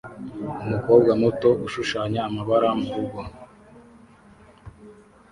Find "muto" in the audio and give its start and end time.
1.21-1.49